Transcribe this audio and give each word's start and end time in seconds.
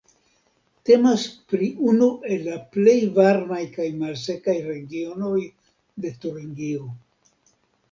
Temas 0.89 1.25
pri 1.53 1.67
unu 1.91 2.07
el 2.37 2.41
la 2.47 2.57
plej 2.77 2.97
varmaj 3.19 3.61
kaj 3.77 3.87
malsekaj 4.01 4.57
regionoj 4.73 5.39
de 6.07 6.15
Turingio. 6.27 6.91